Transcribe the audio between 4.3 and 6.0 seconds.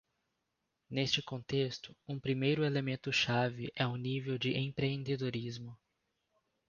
de empreendedorismo.